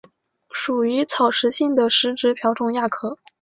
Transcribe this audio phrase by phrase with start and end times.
[0.51, 3.17] 属于草食性的食植瓢虫亚科。